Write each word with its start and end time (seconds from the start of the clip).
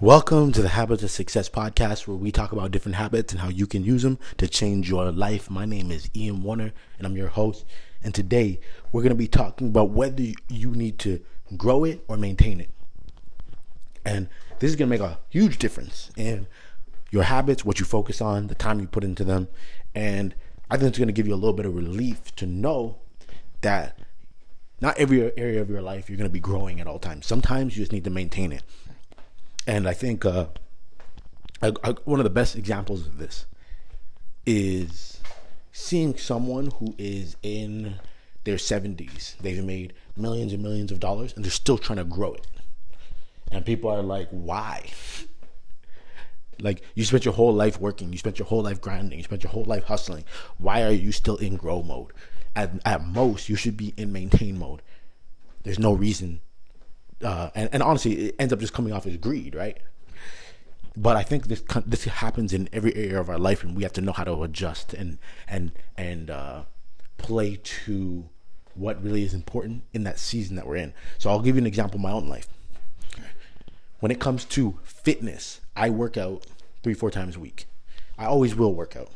Welcome 0.00 0.52
to 0.52 0.60
the 0.60 0.68
Habits 0.68 1.02
of 1.02 1.10
Success 1.10 1.48
podcast, 1.48 2.06
where 2.06 2.18
we 2.18 2.30
talk 2.30 2.52
about 2.52 2.70
different 2.70 2.96
habits 2.96 3.32
and 3.32 3.40
how 3.40 3.48
you 3.48 3.66
can 3.66 3.82
use 3.82 4.02
them 4.02 4.18
to 4.36 4.46
change 4.46 4.90
your 4.90 5.10
life. 5.10 5.48
My 5.48 5.64
name 5.64 5.90
is 5.90 6.10
Ian 6.14 6.42
Warner, 6.42 6.74
and 6.98 7.06
I'm 7.06 7.16
your 7.16 7.28
host. 7.28 7.64
And 8.04 8.14
today 8.14 8.60
we're 8.92 9.00
going 9.00 9.08
to 9.08 9.16
be 9.16 9.26
talking 9.26 9.68
about 9.68 9.88
whether 9.88 10.22
you 10.50 10.72
need 10.72 10.98
to 10.98 11.24
grow 11.56 11.84
it 11.84 12.04
or 12.08 12.18
maintain 12.18 12.60
it. 12.60 12.68
And 14.04 14.28
this 14.58 14.68
is 14.68 14.76
going 14.76 14.90
to 14.90 14.98
make 14.98 15.00
a 15.00 15.18
huge 15.30 15.56
difference 15.56 16.10
in 16.14 16.46
your 17.10 17.22
habits, 17.22 17.64
what 17.64 17.80
you 17.80 17.86
focus 17.86 18.20
on, 18.20 18.48
the 18.48 18.54
time 18.54 18.80
you 18.80 18.86
put 18.86 19.02
into 19.02 19.24
them. 19.24 19.48
And 19.94 20.34
I 20.70 20.76
think 20.76 20.90
it's 20.90 20.98
going 20.98 21.08
to 21.08 21.14
give 21.14 21.26
you 21.26 21.32
a 21.32 21.36
little 21.36 21.54
bit 21.54 21.64
of 21.64 21.74
relief 21.74 22.36
to 22.36 22.44
know 22.44 22.98
that 23.62 23.98
not 24.78 24.98
every 24.98 25.32
area 25.38 25.62
of 25.62 25.70
your 25.70 25.80
life 25.80 26.10
you're 26.10 26.18
going 26.18 26.28
to 26.28 26.32
be 26.32 26.38
growing 26.38 26.82
at 26.82 26.86
all 26.86 26.98
times. 26.98 27.24
Sometimes 27.24 27.78
you 27.78 27.82
just 27.82 27.92
need 27.92 28.04
to 28.04 28.10
maintain 28.10 28.52
it. 28.52 28.62
And 29.66 29.88
I 29.88 29.94
think 29.94 30.24
uh, 30.24 30.46
I, 31.62 31.72
I, 31.82 31.90
one 32.04 32.20
of 32.20 32.24
the 32.24 32.30
best 32.30 32.56
examples 32.56 33.06
of 33.06 33.18
this 33.18 33.46
is 34.44 35.20
seeing 35.72 36.16
someone 36.16 36.70
who 36.78 36.94
is 36.98 37.36
in 37.42 37.96
their 38.44 38.56
70s. 38.56 39.36
They've 39.38 39.62
made 39.64 39.92
millions 40.16 40.52
and 40.52 40.62
millions 40.62 40.92
of 40.92 41.00
dollars 41.00 41.32
and 41.34 41.44
they're 41.44 41.50
still 41.50 41.78
trying 41.78 41.98
to 41.98 42.04
grow 42.04 42.34
it. 42.34 42.46
And 43.50 43.64
people 43.64 43.90
are 43.90 44.02
like, 44.02 44.28
why? 44.30 44.90
Like, 46.60 46.82
you 46.94 47.04
spent 47.04 47.24
your 47.24 47.34
whole 47.34 47.52
life 47.52 47.80
working, 47.80 48.12
you 48.12 48.18
spent 48.18 48.38
your 48.38 48.46
whole 48.46 48.62
life 48.62 48.80
grinding, 48.80 49.18
you 49.18 49.24
spent 49.24 49.42
your 49.42 49.52
whole 49.52 49.64
life 49.64 49.84
hustling. 49.84 50.24
Why 50.58 50.84
are 50.84 50.90
you 50.90 51.12
still 51.12 51.36
in 51.36 51.56
grow 51.56 51.82
mode? 51.82 52.12
At, 52.54 52.70
at 52.86 53.04
most, 53.04 53.48
you 53.48 53.56
should 53.56 53.76
be 53.76 53.92
in 53.96 54.12
maintain 54.12 54.58
mode. 54.58 54.80
There's 55.64 55.78
no 55.78 55.92
reason 55.92 56.40
uh, 57.22 57.50
and, 57.54 57.68
and 57.72 57.82
honestly, 57.82 58.28
it 58.28 58.36
ends 58.38 58.52
up 58.52 58.60
just 58.60 58.72
coming 58.72 58.92
off 58.92 59.06
as 59.06 59.16
greed, 59.16 59.54
right? 59.54 59.78
But 60.96 61.16
I 61.16 61.22
think 61.22 61.48
this 61.48 61.62
this 61.84 62.04
happens 62.04 62.52
in 62.52 62.68
every 62.72 62.94
area 62.94 63.20
of 63.20 63.28
our 63.28 63.38
life, 63.38 63.62
and 63.62 63.76
we 63.76 63.82
have 63.82 63.92
to 63.94 64.00
know 64.00 64.12
how 64.12 64.24
to 64.24 64.42
adjust 64.42 64.94
and 64.94 65.18
and 65.46 65.72
and 65.96 66.30
uh, 66.30 66.62
play 67.18 67.60
to 67.84 68.28
what 68.74 69.02
really 69.02 69.22
is 69.22 69.34
important 69.34 69.84
in 69.92 70.04
that 70.04 70.18
season 70.18 70.56
that 70.56 70.66
we're 70.66 70.76
in. 70.76 70.92
So 71.18 71.30
I'll 71.30 71.40
give 71.40 71.56
you 71.56 71.60
an 71.60 71.66
example 71.66 71.96
of 71.96 72.02
my 72.02 72.12
own 72.12 72.28
life. 72.28 72.48
When 74.00 74.12
it 74.12 74.20
comes 74.20 74.44
to 74.46 74.78
fitness, 74.82 75.60
I 75.74 75.90
work 75.90 76.16
out 76.16 76.46
three 76.82 76.94
four 76.94 77.10
times 77.10 77.36
a 77.36 77.40
week. 77.40 77.66
I 78.18 78.24
always 78.24 78.54
will 78.54 78.74
work 78.74 78.96
out, 78.96 79.10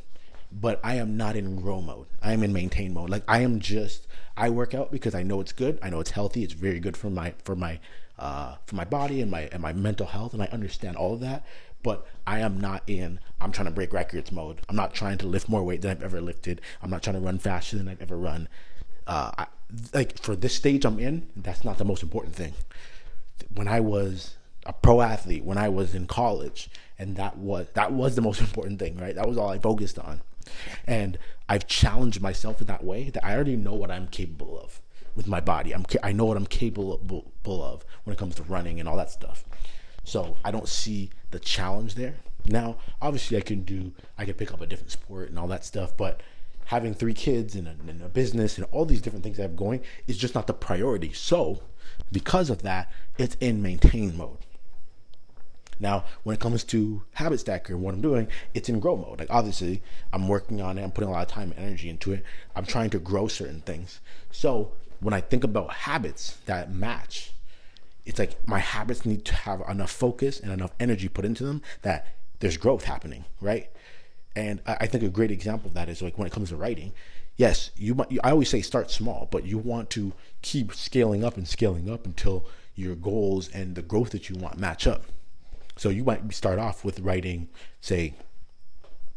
but 0.52 0.80
I 0.82 0.96
am 0.96 1.16
not 1.16 1.36
in 1.36 1.56
grow 1.56 1.80
mode. 1.80 2.06
I 2.22 2.32
am 2.32 2.42
in 2.42 2.52
maintain 2.52 2.92
mode. 2.92 3.10
Like 3.10 3.24
I 3.28 3.40
am 3.40 3.60
just 3.60 4.06
I 4.36 4.50
work 4.50 4.74
out 4.74 4.90
because 4.90 5.14
I 5.14 5.22
know 5.22 5.40
it's 5.40 5.52
good. 5.52 5.78
I 5.82 5.90
know 5.90 6.00
it's 6.00 6.10
healthy. 6.10 6.42
It's 6.42 6.52
very 6.52 6.80
good 6.80 6.96
for 6.96 7.10
my 7.10 7.34
for 7.44 7.54
my 7.54 7.78
uh, 8.18 8.56
for 8.66 8.76
my 8.76 8.84
body 8.84 9.20
and 9.20 9.30
my 9.30 9.48
and 9.52 9.62
my 9.62 9.72
mental 9.72 10.06
health, 10.06 10.34
and 10.34 10.42
I 10.42 10.46
understand 10.46 10.96
all 10.96 11.14
of 11.14 11.20
that. 11.20 11.44
But 11.82 12.06
I 12.26 12.40
am 12.40 12.60
not 12.60 12.82
in. 12.86 13.20
I'm 13.40 13.52
trying 13.52 13.66
to 13.66 13.70
break 13.70 13.92
records 13.92 14.30
mode. 14.32 14.60
I'm 14.68 14.76
not 14.76 14.92
trying 14.92 15.18
to 15.18 15.26
lift 15.26 15.48
more 15.48 15.62
weight 15.62 15.80
than 15.80 15.92
I've 15.92 16.02
ever 16.02 16.20
lifted. 16.20 16.60
I'm 16.82 16.90
not 16.90 17.02
trying 17.02 17.14
to 17.14 17.20
run 17.20 17.38
faster 17.38 17.78
than 17.78 17.88
I've 17.88 18.02
ever 18.02 18.18
run. 18.18 18.48
Uh, 19.06 19.30
I, 19.38 19.46
like 19.94 20.18
for 20.20 20.36
this 20.36 20.54
stage 20.54 20.84
I'm 20.84 20.98
in, 20.98 21.28
that's 21.36 21.64
not 21.64 21.78
the 21.78 21.84
most 21.84 22.02
important 22.02 22.34
thing. 22.34 22.52
When 23.54 23.66
I 23.66 23.80
was 23.80 24.36
a 24.66 24.74
pro 24.74 25.00
athlete, 25.00 25.44
when 25.44 25.56
I 25.56 25.70
was 25.70 25.94
in 25.94 26.06
college, 26.06 26.68
and 26.98 27.16
that 27.16 27.38
was 27.38 27.66
that 27.74 27.92
was 27.92 28.14
the 28.14 28.22
most 28.22 28.40
important 28.46 28.78
thing, 28.78 28.98
right? 28.98 29.14
That 29.14 29.28
was 29.28 29.38
all 29.38 29.48
I 29.48 29.58
focused 29.58 29.98
on. 29.98 30.20
And 30.86 31.18
I've 31.48 31.66
challenged 31.66 32.20
myself 32.20 32.60
in 32.60 32.66
that 32.68 32.84
way 32.84 33.10
that 33.10 33.24
I 33.24 33.34
already 33.34 33.56
know 33.56 33.74
what 33.74 33.90
I'm 33.90 34.06
capable 34.06 34.60
of 34.60 34.80
with 35.14 35.26
my 35.26 35.40
body. 35.40 35.74
I'm 35.74 35.84
I 36.02 36.12
know 36.12 36.26
what 36.26 36.36
I'm 36.36 36.46
capable 36.46 37.00
of 37.44 37.84
when 38.04 38.14
it 38.14 38.18
comes 38.18 38.34
to 38.36 38.42
running 38.44 38.78
and 38.80 38.88
all 38.88 38.96
that 38.96 39.10
stuff. 39.10 39.44
So 40.04 40.36
I 40.44 40.50
don't 40.50 40.68
see 40.68 41.10
the 41.30 41.38
challenge 41.38 41.94
there. 41.94 42.16
Now, 42.46 42.78
obviously, 43.02 43.36
I 43.36 43.42
can 43.42 43.62
do 43.62 43.92
I 44.16 44.24
can 44.24 44.34
pick 44.34 44.52
up 44.52 44.60
a 44.60 44.66
different 44.66 44.90
sport 44.90 45.28
and 45.28 45.38
all 45.38 45.48
that 45.48 45.64
stuff, 45.64 45.96
but 45.96 46.22
having 46.66 46.94
three 46.94 47.14
kids 47.14 47.56
and 47.56 47.66
a, 47.66 47.74
and 47.88 48.00
a 48.02 48.08
business 48.08 48.56
and 48.56 48.66
all 48.70 48.84
these 48.84 49.02
different 49.02 49.24
things 49.24 49.38
I 49.38 49.42
have 49.42 49.56
going 49.56 49.82
is 50.06 50.16
just 50.16 50.34
not 50.34 50.46
the 50.46 50.54
priority. 50.54 51.12
So, 51.12 51.62
because 52.12 52.48
of 52.48 52.62
that, 52.62 52.90
it's 53.18 53.36
in 53.40 53.60
maintain 53.60 54.16
mode. 54.16 54.38
Now, 55.80 56.04
when 56.22 56.34
it 56.34 56.40
comes 56.40 56.62
to 56.64 57.02
Habit 57.12 57.40
Stacker 57.40 57.72
and 57.72 57.82
what 57.82 57.94
I'm 57.94 58.02
doing, 58.02 58.28
it's 58.54 58.68
in 58.68 58.80
grow 58.80 58.96
mode. 58.96 59.18
Like 59.18 59.30
obviously, 59.30 59.82
I'm 60.12 60.28
working 60.28 60.60
on 60.60 60.78
it. 60.78 60.82
I'm 60.82 60.92
putting 60.92 61.08
a 61.08 61.12
lot 61.12 61.22
of 61.22 61.28
time 61.28 61.52
and 61.56 61.66
energy 61.66 61.88
into 61.88 62.12
it. 62.12 62.22
I'm 62.54 62.66
trying 62.66 62.90
to 62.90 62.98
grow 62.98 63.26
certain 63.26 63.62
things. 63.62 64.00
So 64.30 64.72
when 65.00 65.14
I 65.14 65.20
think 65.22 65.42
about 65.42 65.72
habits 65.72 66.36
that 66.44 66.72
match, 66.72 67.32
it's 68.04 68.18
like 68.18 68.46
my 68.46 68.58
habits 68.58 69.06
need 69.06 69.24
to 69.24 69.34
have 69.34 69.62
enough 69.68 69.90
focus 69.90 70.38
and 70.38 70.52
enough 70.52 70.72
energy 70.78 71.08
put 71.08 71.24
into 71.24 71.44
them 71.44 71.62
that 71.82 72.06
there's 72.40 72.56
growth 72.56 72.84
happening, 72.84 73.24
right? 73.40 73.70
And 74.36 74.60
I 74.66 74.86
think 74.86 75.02
a 75.02 75.08
great 75.08 75.30
example 75.30 75.68
of 75.68 75.74
that 75.74 75.88
is 75.88 76.02
like 76.02 76.18
when 76.18 76.26
it 76.26 76.32
comes 76.32 76.50
to 76.50 76.56
writing. 76.56 76.92
Yes, 77.36 77.70
you 77.76 77.94
might. 77.94 78.12
I 78.22 78.30
always 78.30 78.50
say 78.50 78.60
start 78.60 78.90
small, 78.90 79.28
but 79.30 79.44
you 79.44 79.58
want 79.58 79.90
to 79.90 80.12
keep 80.42 80.74
scaling 80.74 81.24
up 81.24 81.36
and 81.36 81.48
scaling 81.48 81.90
up 81.90 82.04
until 82.04 82.46
your 82.74 82.94
goals 82.94 83.48
and 83.48 83.74
the 83.74 83.82
growth 83.82 84.10
that 84.10 84.28
you 84.28 84.36
want 84.36 84.58
match 84.58 84.86
up. 84.86 85.04
So 85.76 85.88
you 85.88 86.04
might 86.04 86.32
start 86.34 86.58
off 86.58 86.84
with 86.84 87.00
writing, 87.00 87.48
say, 87.80 88.14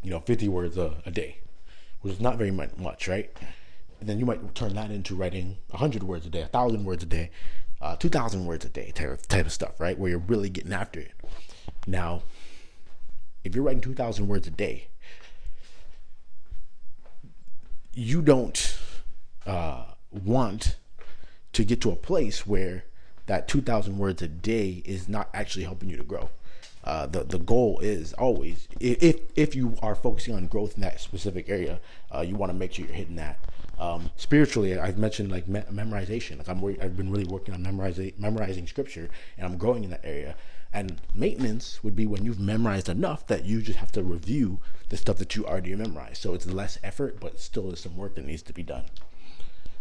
you 0.01 0.09
know, 0.09 0.19
50 0.19 0.47
words 0.47 0.77
a, 0.77 0.95
a 1.05 1.11
day, 1.11 1.37
which 2.01 2.13
is 2.13 2.19
not 2.19 2.37
very 2.37 2.51
much, 2.51 3.07
right? 3.07 3.35
And 3.99 4.09
then 4.09 4.19
you 4.19 4.25
might 4.25 4.53
turn 4.55 4.75
that 4.75 4.91
into 4.91 5.15
writing 5.15 5.57
100 5.69 6.03
words 6.03 6.25
a 6.25 6.29
day, 6.29 6.41
1,000 6.41 6.83
words 6.83 7.03
a 7.03 7.05
day, 7.05 7.31
uh, 7.81 7.95
2,000 7.95 8.45
words 8.45 8.65
a 8.65 8.69
day 8.69 8.91
type 8.95 9.09
of, 9.09 9.27
type 9.27 9.45
of 9.45 9.51
stuff, 9.51 9.79
right? 9.79 9.97
Where 9.97 10.09
you're 10.09 10.19
really 10.19 10.49
getting 10.49 10.73
after 10.73 10.99
it. 10.99 11.11
Now, 11.87 12.23
if 13.43 13.55
you're 13.55 13.63
writing 13.63 13.81
2,000 13.81 14.27
words 14.27 14.47
a 14.47 14.51
day, 14.51 14.87
you 17.93 18.21
don't 18.21 18.77
uh, 19.45 19.83
want 20.11 20.77
to 21.53 21.63
get 21.63 21.81
to 21.81 21.91
a 21.91 21.95
place 21.95 22.47
where 22.47 22.85
that 23.25 23.47
2,000 23.47 23.97
words 23.97 24.21
a 24.21 24.27
day 24.27 24.81
is 24.85 25.07
not 25.07 25.29
actually 25.33 25.63
helping 25.63 25.89
you 25.89 25.97
to 25.97 26.03
grow. 26.03 26.29
Uh, 26.83 27.05
the 27.05 27.23
the 27.23 27.39
goal 27.39 27.79
is 27.79 28.11
always 28.13 28.67
if 28.79 29.21
if 29.35 29.55
you 29.55 29.77
are 29.81 29.95
focusing 29.95 30.35
on 30.35 30.47
growth 30.47 30.75
in 30.75 30.81
that 30.81 30.99
specific 30.99 31.47
area, 31.49 31.79
uh, 32.13 32.21
you 32.21 32.35
want 32.35 32.51
to 32.51 32.57
make 32.57 32.73
sure 32.73 32.85
you're 32.85 32.93
hitting 32.93 33.15
that. 33.15 33.39
Um, 33.79 34.11
spiritually, 34.17 34.77
I've 34.77 34.97
mentioned 34.97 35.31
like 35.31 35.47
me- 35.47 35.63
memorization. 35.71 36.37
Like 36.37 36.49
I'm, 36.49 36.63
I've 36.81 36.97
been 36.97 37.09
really 37.09 37.25
working 37.25 37.53
on 37.53 37.63
memorizing 37.63 38.13
memorizing 38.17 38.67
scripture, 38.67 39.09
and 39.37 39.45
I'm 39.47 39.57
growing 39.57 39.83
in 39.83 39.91
that 39.91 40.03
area. 40.03 40.35
And 40.73 40.99
maintenance 41.13 41.83
would 41.83 41.95
be 41.95 42.07
when 42.07 42.25
you've 42.25 42.39
memorized 42.39 42.89
enough 42.89 43.27
that 43.27 43.45
you 43.45 43.61
just 43.61 43.77
have 43.77 43.91
to 43.91 44.01
review 44.01 44.59
the 44.89 44.97
stuff 44.97 45.17
that 45.17 45.35
you 45.35 45.45
already 45.45 45.75
memorized. 45.75 46.21
So 46.21 46.33
it's 46.33 46.47
less 46.47 46.79
effort, 46.83 47.19
but 47.19 47.39
still 47.39 47.67
there's 47.67 47.81
some 47.81 47.95
work 47.95 48.15
that 48.15 48.25
needs 48.25 48.41
to 48.43 48.53
be 48.53 48.63
done. 48.63 48.85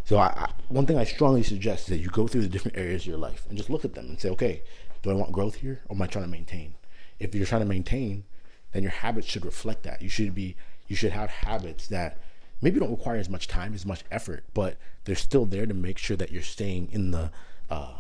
So 0.05 0.19
I, 0.19 0.27
I, 0.27 0.51
one 0.69 0.85
thing 0.85 0.99
I 0.99 1.05
strongly 1.05 1.43
suggest 1.43 1.85
is 1.85 1.89
that 1.89 1.99
you 2.03 2.09
go 2.09 2.29
through 2.29 2.43
the 2.43 2.49
different 2.49 2.77
areas 2.77 3.03
of 3.03 3.07
your 3.07 3.17
life 3.17 3.47
and 3.49 3.57
just 3.57 3.71
look 3.71 3.87
at 3.87 3.95
them 3.95 4.07
and 4.07 4.21
say, 4.21 4.29
okay, 4.31 4.63
do 5.03 5.11
I 5.11 5.15
want 5.15 5.33
growth 5.33 5.57
here, 5.57 5.81
or 5.89 5.97
am 5.97 6.03
I 6.03 6.07
trying 6.07 6.27
to 6.27 6.31
maintain? 6.31 6.75
If 7.23 7.35
you're 7.35 7.47
trying 7.47 7.63
to 7.63 7.69
maintain, 7.69 8.25
then 8.73 8.83
your 8.83 8.93
habits 8.93 9.27
should 9.27 9.45
reflect 9.45 9.85
that. 9.85 10.03
You 10.03 10.09
should 10.09 10.35
be 10.35 10.57
you 10.89 10.97
should 10.97 11.13
have 11.13 11.31
habits 11.31 11.89
that 11.89 12.19
maybe 12.61 12.81
don't 12.81 12.91
require 12.91 13.17
as 13.17 13.29
much 13.29 13.49
time, 13.49 13.75
as 13.75 13.87
much 13.87 14.03
effort, 14.11 14.45
but 14.55 14.77
they're 15.05 15.15
still 15.15 15.47
there 15.47 15.67
to 15.67 15.75
make 15.75 15.99
sure 15.99 16.17
that 16.17 16.31
you're 16.33 16.43
staying 16.43 16.89
in 16.93 17.11
the 17.11 17.31
uh, 17.71 17.95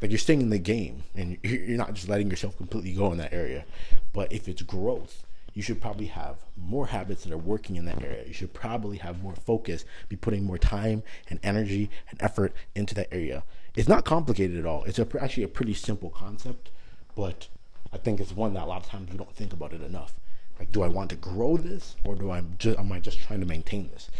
like 0.00 0.10
you're 0.10 0.18
staying 0.18 0.40
in 0.40 0.50
the 0.50 0.58
game 0.58 1.02
and 1.14 1.38
you're 1.42 1.76
not 1.76 1.94
just 1.94 2.08
letting 2.08 2.30
yourself 2.30 2.56
completely 2.56 2.92
go 2.92 3.10
in 3.12 3.18
that 3.18 3.32
area. 3.32 3.64
But 4.12 4.32
if 4.32 4.48
it's 4.48 4.62
growth, 4.62 5.24
you 5.54 5.62
should 5.62 5.80
probably 5.80 6.06
have 6.06 6.36
more 6.56 6.86
habits 6.86 7.24
that 7.24 7.32
are 7.32 7.38
working 7.38 7.76
in 7.76 7.84
that 7.86 8.02
area. 8.02 8.24
You 8.26 8.32
should 8.32 8.54
probably 8.54 8.98
have 8.98 9.22
more 9.22 9.34
focus, 9.34 9.84
be 10.08 10.14
putting 10.14 10.44
more 10.44 10.58
time 10.58 11.02
and 11.28 11.40
energy 11.42 11.90
and 12.10 12.22
effort 12.22 12.52
into 12.76 12.94
that 12.94 13.08
area. 13.10 13.42
It's 13.74 13.88
not 13.88 14.04
complicated 14.04 14.56
at 14.58 14.66
all. 14.66 14.84
It's 14.84 14.98
a, 14.98 15.06
actually 15.20 15.42
a 15.42 15.48
pretty 15.48 15.74
simple 15.74 16.10
concept, 16.10 16.70
but 17.16 17.48
I 17.92 17.98
think 17.98 18.20
it's 18.20 18.32
one 18.32 18.54
that 18.54 18.64
a 18.64 18.66
lot 18.66 18.84
of 18.84 18.90
times 18.90 19.10
you 19.10 19.18
don't 19.18 19.34
think 19.34 19.52
about 19.52 19.72
it 19.72 19.82
enough. 19.82 20.14
Like, 20.58 20.72
do 20.72 20.82
I 20.82 20.88
want 20.88 21.10
to 21.10 21.16
grow 21.16 21.56
this, 21.56 21.96
or 22.04 22.14
do 22.16 22.30
I 22.30 22.42
just 22.58 22.78
am 22.78 22.92
I 22.92 23.00
just 23.00 23.20
trying 23.20 23.40
to 23.40 23.46
maintain 23.46 23.88
this? 23.92 24.10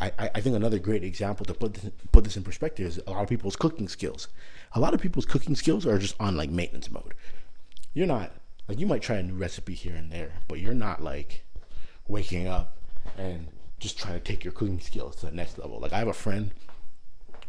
I, 0.00 0.30
I 0.32 0.40
think 0.40 0.54
another 0.54 0.78
great 0.78 1.02
example 1.02 1.44
to 1.46 1.54
put 1.54 1.74
this 1.74 1.90
put 2.12 2.22
this 2.22 2.36
in 2.36 2.44
perspective 2.44 2.86
is 2.86 3.00
a 3.06 3.10
lot 3.10 3.22
of 3.22 3.28
people's 3.28 3.56
cooking 3.56 3.88
skills. 3.88 4.28
A 4.72 4.80
lot 4.80 4.94
of 4.94 5.00
people's 5.00 5.26
cooking 5.26 5.56
skills 5.56 5.86
are 5.86 5.98
just 5.98 6.14
on 6.20 6.36
like 6.36 6.50
maintenance 6.50 6.90
mode. 6.90 7.14
You're 7.94 8.06
not 8.06 8.30
like 8.68 8.78
you 8.78 8.86
might 8.86 9.02
try 9.02 9.16
a 9.16 9.22
new 9.22 9.34
recipe 9.34 9.74
here 9.74 9.96
and 9.96 10.12
there, 10.12 10.34
but 10.46 10.60
you're 10.60 10.74
not 10.74 11.02
like 11.02 11.44
waking 12.06 12.46
up 12.46 12.76
and 13.16 13.48
just 13.80 13.98
trying 13.98 14.14
to 14.14 14.20
take 14.20 14.44
your 14.44 14.52
cooking 14.52 14.80
skills 14.80 15.16
to 15.16 15.26
the 15.26 15.32
next 15.32 15.58
level. 15.58 15.80
Like 15.80 15.92
I 15.92 15.98
have 15.98 16.08
a 16.08 16.12
friend 16.12 16.52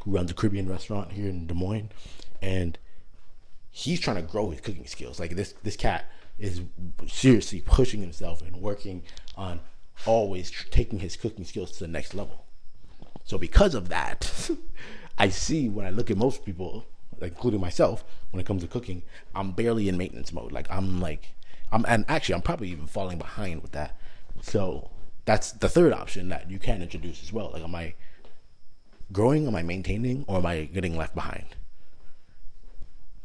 who 0.03 0.11
runs 0.11 0.31
a 0.31 0.33
Caribbean 0.33 0.67
restaurant 0.67 1.11
here 1.11 1.29
in 1.29 1.45
Des 1.45 1.53
Moines, 1.53 1.89
and 2.41 2.79
he's 3.71 3.99
trying 3.99 4.17
to 4.17 4.21
grow 4.21 4.49
his 4.49 4.61
cooking 4.61 4.87
skills. 4.87 5.19
Like 5.19 5.35
this 5.35 5.53
this 5.63 5.75
cat 5.75 6.05
is 6.37 6.61
seriously 7.07 7.61
pushing 7.61 8.01
himself 8.01 8.41
and 8.41 8.55
working 8.57 9.03
on 9.35 9.59
always 10.05 10.51
taking 10.71 10.99
his 10.99 11.15
cooking 11.15 11.45
skills 11.45 11.71
to 11.73 11.79
the 11.79 11.87
next 11.87 12.13
level. 12.13 12.45
So 13.25 13.37
because 13.37 13.75
of 13.75 13.89
that, 13.89 14.49
I 15.17 15.29
see 15.29 15.69
when 15.69 15.85
I 15.85 15.89
look 15.89 16.09
at 16.09 16.17
most 16.17 16.45
people 16.45 16.85
including 17.21 17.59
myself, 17.59 18.03
when 18.31 18.39
it 18.39 18.45
comes 18.45 18.61
to 18.61 18.67
cooking, 18.67 19.03
I'm 19.35 19.51
barely 19.51 19.89
in 19.89 19.97
maintenance 19.97 20.31
mode. 20.31 20.51
Like 20.51 20.67
I'm 20.69 21.01
like, 21.01 21.33
I'm 21.71 21.85
and 21.87 22.05
actually 22.07 22.35
I'm 22.35 22.41
probably 22.41 22.69
even 22.69 22.87
falling 22.87 23.17
behind 23.17 23.61
with 23.61 23.71
that. 23.73 23.99
So 24.41 24.89
that's 25.25 25.51
the 25.51 25.69
third 25.69 25.93
option 25.93 26.29
that 26.29 26.49
you 26.49 26.59
can 26.59 26.81
introduce 26.81 27.21
as 27.23 27.33
well. 27.33 27.51
Like, 27.53 27.63
am 27.63 27.75
I 27.75 27.93
growing? 29.11 29.47
Am 29.47 29.55
I 29.55 29.63
maintaining? 29.63 30.25
Or 30.27 30.37
am 30.37 30.45
I 30.45 30.65
getting 30.65 30.97
left 30.97 31.15
behind? 31.15 31.45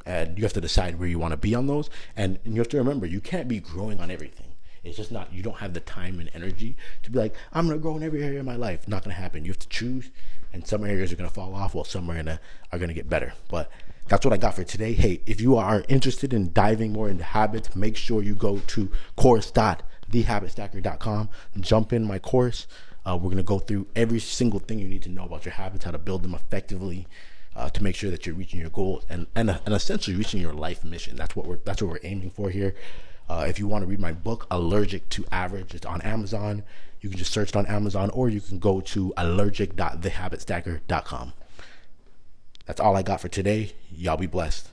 And 0.07 0.37
you 0.37 0.45
have 0.45 0.53
to 0.55 0.61
decide 0.61 0.99
where 0.99 1.09
you 1.09 1.19
want 1.19 1.33
to 1.33 1.37
be 1.37 1.55
on 1.55 1.67
those. 1.67 1.91
And, 2.17 2.39
and 2.45 2.55
you 2.55 2.61
have 2.61 2.69
to 2.69 2.77
remember, 2.77 3.07
you 3.07 3.21
can't 3.21 3.49
be 3.49 3.61
growing 3.61 4.01
on 4.01 4.11
everything. 4.11 4.49
It's 4.85 4.97
just 4.99 5.11
not, 5.11 5.33
you 5.33 5.43
don't 5.43 5.57
have 5.57 5.73
the 5.73 5.81
time 5.81 6.21
and 6.21 6.31
energy 6.35 6.77
to 7.03 7.11
be 7.11 7.19
like, 7.19 7.35
I'm 7.55 7.71
to 7.71 7.79
grow 7.79 7.97
in 7.97 8.03
every 8.03 8.23
area 8.23 8.41
of 8.41 8.47
my 8.47 8.57
life. 8.57 8.87
Not 8.87 9.05
to 9.05 9.13
happen. 9.13 9.47
You 9.47 9.53
have 9.53 9.59
to 9.61 9.69
choose, 9.69 10.11
and 10.53 10.67
some 10.67 10.85
areas 10.85 11.11
are 11.13 11.17
to 11.17 11.31
fall 11.31 11.55
off 11.55 11.75
while 11.75 11.85
some 11.85 12.11
are 12.11 12.23
to, 12.23 12.39
are 12.71 12.79
to 12.79 12.93
get 12.93 13.09
better. 13.09 13.33
But 13.49 13.71
that's 14.09 14.27
what 14.27 14.35
I 14.35 14.37
got 14.37 14.55
for 14.55 14.65
today. 14.65 14.93
Hey, 14.93 15.23
if 15.25 15.41
you 15.41 15.57
are 15.57 15.83
interested 15.89 16.35
in 16.35 16.53
diving 16.53 16.93
more 16.93 17.09
into 17.09 17.25
habits, 17.25 17.75
make 17.75 17.97
sure 17.97 18.23
you 18.23 18.35
go 18.35 18.59
to 18.59 18.91
course.thehabitstacker.com. 19.17 21.31
Jump 21.61 21.95
in 21.95 22.05
my 22.05 22.19
course. 22.19 22.67
Uh, 23.07 23.17
we're 23.17 23.31
going 23.31 23.39
to 23.39 23.43
go 23.43 23.59
through 23.59 23.87
every 23.97 24.21
single 24.21 24.61
thing 24.61 24.79
you 24.79 24.89
need 24.89 25.03
to 25.03 25.09
know 25.09 25.25
about 25.25 25.47
your 25.47 25.55
habits, 25.55 25.87
how 25.87 25.91
to 25.91 25.99
build 25.99 26.23
them 26.23 26.35
effectively, 26.35 27.07
uh, 27.57 27.71
to 27.71 27.83
make 27.83 27.97
sure 27.97 28.11
that 28.11 28.27
you're 28.27 28.35
reaching 28.35 28.61
your 28.61 28.71
goals 28.71 29.05
and, 29.09 29.27
and 29.35 29.51
and 29.51 29.75
essentially 29.75 30.17
reaching 30.17 30.41
your 30.41 30.53
life 30.53 30.85
mission. 30.85 31.17
That's 31.17 31.35
what 31.37 31.47
we're 31.47 31.59
that's 31.65 31.83
what 31.83 31.91
we're 31.91 31.99
aiming 32.03 32.31
for 32.31 32.51
here. 32.51 32.75
Uh, 33.29 33.47
if 33.49 33.59
you 33.59 33.67
want 33.67 33.83
to 33.83 33.87
read 33.87 34.01
my 34.01 34.13
book, 34.13 34.47
Allergic 34.51 35.09
to 35.11 35.25
Average, 35.33 35.75
it's 35.75 35.87
on 35.87 36.03
Amazon. 36.03 36.63
You 37.01 37.09
can 37.09 37.19
just 37.19 37.33
search 37.33 37.51
it 37.51 37.57
on 37.57 37.67
Amazon, 37.67 38.11
or 38.11 38.29
you 38.29 38.41
can 38.41 38.59
go 38.59 38.81
to 38.81 39.13
allergic.thehabitstacker.com. 39.17 41.33
That's 42.67 42.81
all 42.81 42.97
I 42.97 43.03
got 43.03 43.21
for 43.21 43.29
today. 43.29 43.73
Y'all 43.91 44.17
be 44.17 44.27
blessed. 44.27 44.71